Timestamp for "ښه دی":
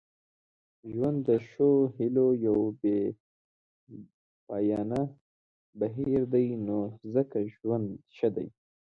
8.15-8.47